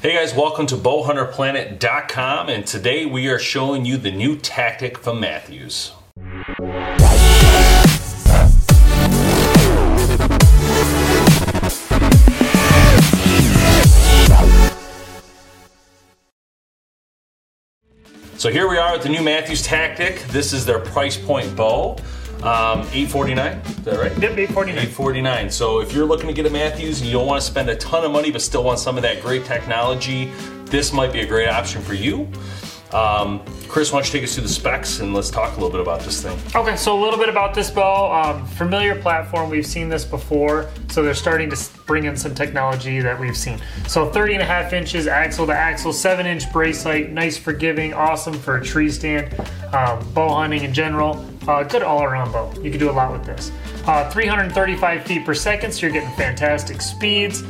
[0.00, 5.18] Hey guys, welcome to bowhunterplanet.com and today we are showing you the new tactic from
[5.18, 5.90] Mathews.
[18.36, 20.20] So here we are with the new Mathews tactic.
[20.28, 21.96] This is their price point bow.
[22.38, 24.12] Um, 849 is that right?
[24.12, 24.78] Yep, 849.
[24.78, 27.68] 849 So if you're looking to get a Mathews and you don't want to spend
[27.68, 30.26] a ton of money but still want some of that great technology,
[30.66, 32.28] this might be a great option for you.
[32.92, 35.70] Um, Chris, why don't you take us through the specs and let's talk a little
[35.70, 36.38] bit about this thing.
[36.54, 38.10] Okay, so a little bit about this bow.
[38.12, 43.00] Um, familiar platform, we've seen this before, so they're starting to bring in some technology
[43.00, 43.60] that we've seen.
[43.86, 47.92] So 30 and a half inches axle to axle, 7 inch brace height, nice forgiving,
[47.92, 49.34] awesome for a tree stand,
[49.74, 51.26] um, bow hunting in general.
[51.48, 52.52] Uh, good all around bow.
[52.60, 53.50] You can do a lot with this.
[53.86, 57.42] Uh, 335 feet per second, so you're getting fantastic speeds.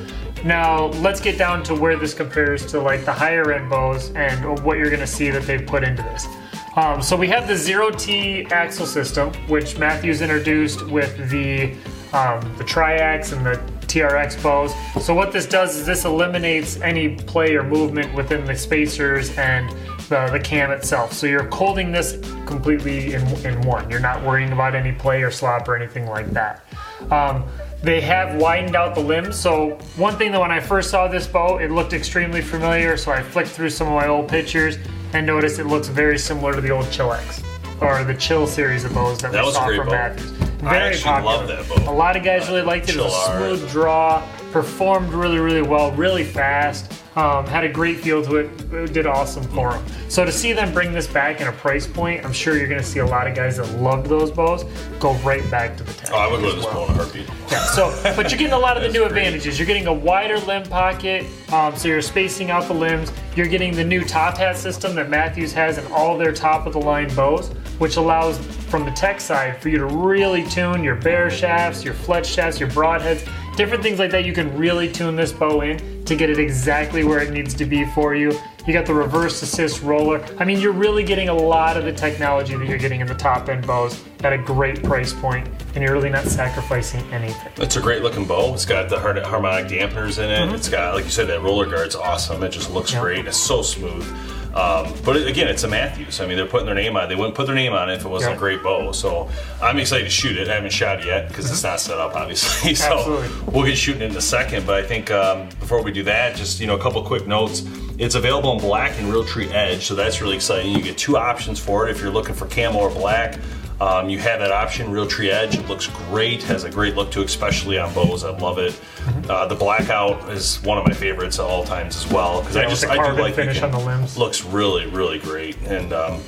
[0.45, 4.63] Now, let's get down to where this compares to like the higher end bows and
[4.63, 6.29] what you're gonna see that they've put into this.
[6.77, 11.73] Um, so we have the zero T axle system, which Mathews introduced with the
[12.13, 13.57] um, the Triax and the
[13.89, 14.73] TRX bows.
[15.05, 19.75] So what this does is this eliminates any play or movement within the spacers and
[20.09, 21.13] the, the cam itself.
[21.13, 23.89] So you're holding this completely in, in one.
[23.91, 26.65] You're not worrying about any play or slop or anything like that.
[27.11, 27.45] Um,
[27.83, 29.37] they have widened out the limbs.
[29.39, 32.97] So one thing that when I first saw this bow, it looked extremely familiar.
[32.97, 34.79] So I flicked through some of my old pictures
[35.13, 37.43] and noticed it looks very similar to the old Chill-X
[37.81, 39.93] or the Chill series of bows that, That we saw great from bow.
[39.93, 40.33] Mathews.
[40.63, 41.37] I Very popular.
[41.37, 41.93] love that bow.
[41.93, 42.97] A lot of guys really liked it.
[42.97, 46.93] It was a smooth draw, performed really, really well, really fast.
[47.19, 48.73] Um, had a great feel to it.
[48.73, 49.85] It did awesome for them.
[50.09, 52.79] So to see them bring this back in a price point, I'm sure you're going
[52.79, 54.65] to see a lot of guys that loved those bows
[55.01, 56.11] go right back to the tech.
[56.13, 56.75] Oh, I would go to this well.
[56.75, 57.29] bow in a heartbeat.
[57.51, 59.27] Yeah, so, but you're getting a lot of the new great.
[59.27, 59.59] advantages.
[59.59, 63.11] You're getting a wider limb pocket, um, so you're spacing out the limbs.
[63.35, 66.73] You're getting the new top hat system that Mathews has in all their top of
[66.73, 70.95] the line bows, which allows, from the tech side, for you to really tune your
[70.95, 73.29] bare shafts, your fletch shafts, your broadheads,
[73.59, 74.25] different things like that.
[74.25, 77.65] You can really tune this bow in to get it exactly where it needs to
[77.67, 78.33] be for you.
[78.69, 80.25] You got the reverse assist roller.
[80.39, 83.17] I mean, you're really getting a lot of the technology that you're getting in the
[83.17, 87.53] top end bows at a great price point, and you're really not sacrificing anything.
[87.57, 88.55] It's a great looking bow.
[88.55, 90.55] It's got the harmonic dampeners in it.
[90.55, 92.43] It's got, like you said, that roller guard's awesome.
[92.45, 93.03] It just looks Mm-hmm.
[93.03, 93.27] Great.
[93.27, 94.07] It's so smooth.
[94.55, 96.21] Um, but it, again, it's a Mathews.
[96.21, 97.05] I mean, they're putting their name on.
[97.05, 97.07] it.
[97.09, 98.37] They wouldn't put their name on it if it wasn't Yeah.
[98.37, 98.93] a great bow.
[98.93, 99.29] So
[99.63, 100.49] I'm excited to shoot it.
[100.49, 102.75] I haven't shot it yet because it's not set up, obviously.
[102.75, 102.99] so Mm-hmm.
[103.23, 103.53] Absolutely.
[103.53, 104.67] we'll get shooting in a second.
[104.67, 107.63] But I think um, before we do that, just you know, a couple quick notes.
[107.99, 110.71] It's available in black and Realtree Edge, so that's really exciting.
[110.73, 113.37] You get two options for it if you're looking for camo or black.
[113.81, 115.57] Um, you have that option, Realtree Edge.
[115.57, 118.25] It looks great, has a great look to it, especially on bows.
[118.25, 118.73] I love it.
[118.73, 119.31] Mm-hmm.
[119.31, 122.63] Uh, the blackout is one of my favorites at all times as well because Yeah,
[122.63, 124.17] I just I do like finish can- on the limbs.
[124.19, 126.23] Looks really really great and um,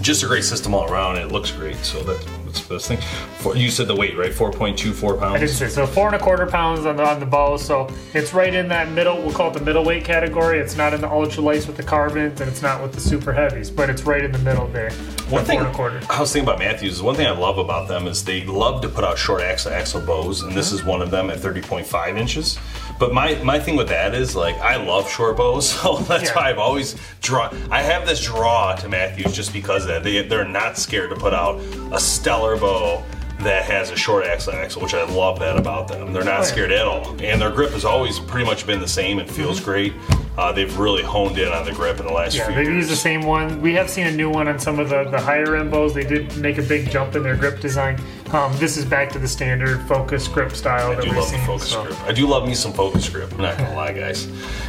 [0.00, 1.16] just a great system all around.
[1.18, 2.24] It looks great, so that,
[2.60, 3.00] the best thing.
[3.38, 5.42] For, you said the weight right, four point two four pounds.
[5.42, 5.86] I say so.
[5.86, 8.90] Four and a quarter pounds on the on the bow, so it's right in that
[8.90, 9.20] middle.
[9.20, 10.58] We'll call it the middleweight category.
[10.58, 13.32] It's not in the ultra ultralights with the carbons, and it's not with the super
[13.32, 14.90] heavies, but it's right in the middle there.
[15.28, 16.00] One thing four and a quarter.
[16.10, 18.88] I was thinking about Mathews one thing I love about them is they love to
[18.88, 20.76] put out short axle axle bows, and this mm-hmm.
[20.76, 22.58] is one of them at 30.5 inches.
[23.02, 26.36] But my my thing with that is like I love short bows, so that's Yeah.
[26.36, 27.50] why I've always drawn.
[27.68, 31.16] I have this draw to Mathews just because of that they they're not scared to
[31.16, 31.58] put out
[31.90, 33.02] a stellar bow
[33.40, 36.12] that has a short axle axle, which I love that about them.
[36.12, 39.18] They're not scared at all, and their grip has always pretty much been the same
[39.18, 39.64] and feels mm-hmm.
[39.64, 39.94] great.
[40.38, 42.34] Uh, they've really honed in on the grip in the last.
[42.34, 42.76] Yeah, few they've years.
[42.76, 43.60] used the same one.
[43.60, 45.92] We have seen a new one on some of the, the higher end bows.
[45.92, 48.00] They did make a big jump in their grip design.
[48.32, 51.30] Um, this is back to the standard focus grip style I that do we've love
[51.30, 52.00] the focus so- grip.
[52.04, 53.30] I do love me some focus grip.
[53.32, 54.24] I'm not gonna lie, guys.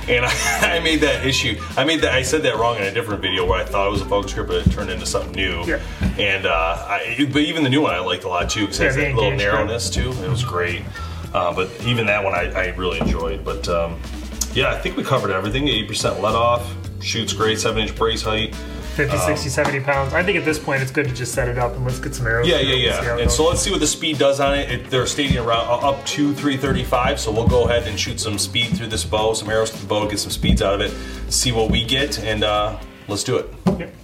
[0.09, 0.33] And I,
[0.75, 1.57] I made that issue.
[1.77, 2.13] I made that.
[2.13, 4.33] I said that wrong in a different video where I thought it was a focus
[4.33, 5.63] grip, but it turned into something new.
[5.63, 5.79] Yeah.
[6.19, 6.51] And uh,
[6.89, 9.03] I, but even the new one I liked a lot too because it has Yeah,
[9.03, 9.53] the that little engaged grip.
[9.53, 10.11] narrowness too.
[10.25, 10.81] It was great.
[11.33, 13.45] Uh, but even that one I, I really enjoyed.
[13.45, 13.97] But um,
[14.53, 15.65] yeah, I think we covered everything.
[15.65, 16.75] 80% let off.
[17.01, 17.59] Shoots great.
[17.59, 18.55] Seven inch brace height.
[18.95, 20.13] 50, 60, 70 pounds.
[20.13, 22.13] I think at this point it's good to just set it up and let's get
[22.13, 22.47] some arrows.
[22.47, 23.23] Yeah, through yeah, and yeah.
[23.23, 24.71] And so let's see what the speed does on it.
[24.71, 28.37] it they're stating around uh, up to 335, so we'll go ahead and shoot some
[28.37, 30.93] speed through this bow, some arrows to the bow, get some speeds out of it,
[31.31, 33.51] see what we get, and uh, let's do it.
[33.79, 34.02] Yep.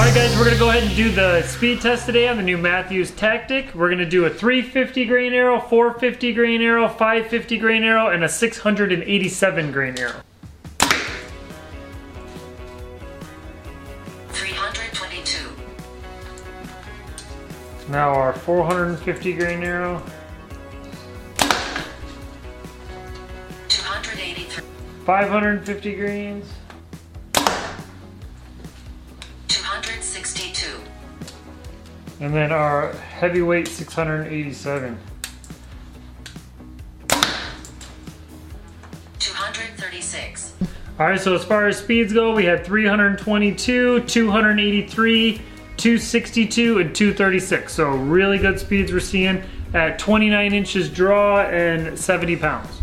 [0.00, 2.42] All right, guys, we're gonna go ahead and do the speed test today on the
[2.42, 3.74] new Mathews Tactic.
[3.74, 8.28] We're gonna do a 350 grain arrow, 450 grain arrow, 550 grain arrow, and a
[8.30, 10.22] 687 grain arrow.
[14.30, 15.50] 322,
[17.90, 20.02] Now our 450 grain arrow,
[23.68, 24.64] 283,
[25.04, 26.46] 550 grains,
[32.20, 34.98] and then our heavyweight 687.
[39.18, 40.54] 236,
[40.98, 45.32] All right, so as far as speeds go, we had 322, 283,
[45.76, 47.72] 262, and 236.
[47.72, 52.79] So really good speeds we're seeing at 29 inches draw and 70 pounds.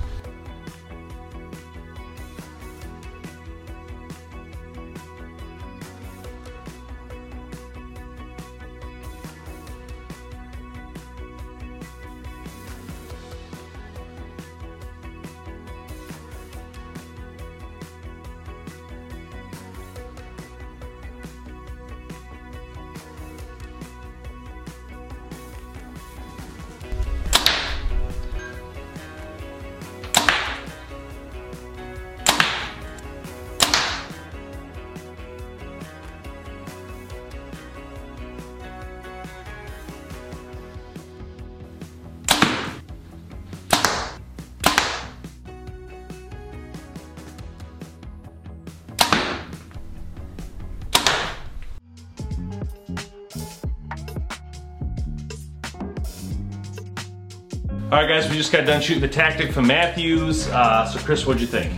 [57.90, 60.50] All right, guys, we just got done shooting the tactic from Mathews.
[60.50, 61.72] Uh, so, Chris, what'd you think?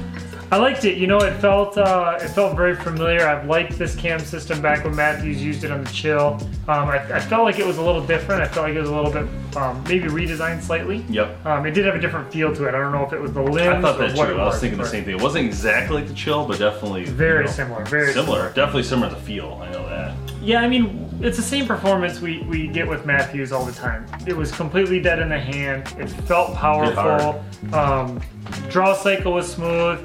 [0.52, 0.98] I liked it.
[0.98, 3.28] You know, it felt uh, it felt very familiar.
[3.28, 6.40] I've liked this cam system back when Mathews used it on the chill.
[6.68, 8.42] Um, I, I felt like it was a little different.
[8.42, 11.06] I felt like it was a little bit um, maybe redesigned slightly.
[11.10, 11.46] Yep.
[11.46, 12.70] Um, it did have a different feel to it.
[12.70, 14.40] I don't know if it was the limbs I thought or that what too.
[14.40, 15.16] I was thinking the same thing.
[15.16, 17.86] It wasn't exactly like the chill, but definitely Very you know, similar.
[17.86, 19.60] Very Similar, definitely similar to the feel.
[19.62, 20.16] I know that.
[20.42, 24.06] Yeah, I mean, it's the same performance we, we get with Mathews all the time.
[24.26, 25.94] It was completely dead in the hand.
[26.00, 27.44] It felt powerful.
[27.74, 28.22] Um,
[28.70, 30.00] draw cycle was smooth.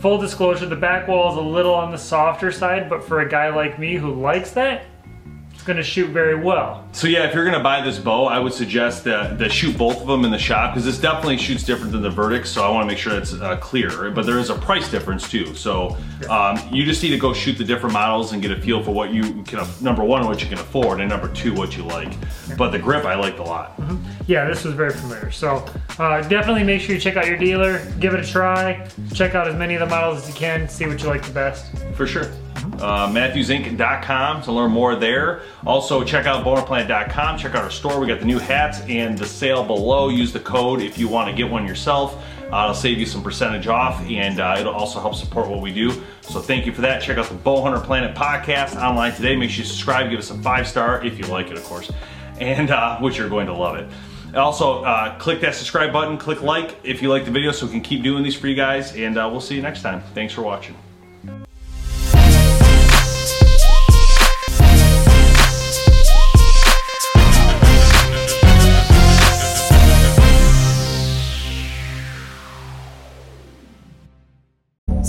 [0.00, 3.28] Full disclosure, the back wall is a little on the softer side, but for a
[3.28, 4.84] guy like me who likes that,
[5.66, 6.86] it's going to shoot very well.
[6.92, 10.00] So yeah, if you're gonna buy this bow, I would suggest that, that shoot both
[10.00, 12.46] of them in the shop because this definitely shoots different than the Vertix.
[12.46, 14.12] So I want to make sure that's uh, clear.
[14.12, 15.56] But there is a price difference too.
[15.56, 15.96] So
[16.30, 18.92] um, you just need to go shoot the different models and get a feel for
[18.92, 19.66] what you can.
[19.82, 22.14] Number one, what you can afford, and number two, what you like.
[22.56, 23.78] But the grip, I liked a lot.
[24.28, 25.32] Yeah, this was very familiar.
[25.32, 25.66] So
[25.98, 29.48] uh, definitely make sure you check out your dealer, give it a try, check out
[29.48, 31.76] as many of the models as you can, see what you like the best.
[31.94, 32.30] For sure.
[32.80, 35.42] Uh, MathewsInc.com to learn more there.
[35.66, 37.38] Also, check out bowhunterplanet.com.
[37.38, 37.98] Check out our store.
[38.00, 40.08] We got the new hats and the sale below.
[40.08, 42.22] Use the code if you want to get one yourself.
[42.52, 45.72] Uh, it'll save you some percentage off and uh, it'll also help support what we
[45.72, 45.90] do.
[46.20, 47.02] So, thank you for that.
[47.02, 49.36] Check out the Bowhunter Planet podcast online today.
[49.36, 51.90] Make sure you subscribe, give us a five star if you like it, of course,
[52.38, 53.88] and uh, which you're going to love it.
[54.34, 57.72] Also, uh, click that subscribe button, click like if you like the video so we
[57.72, 60.02] can keep doing these for you guys, and uh, we'll see you next time.
[60.14, 60.76] Thanks for watching.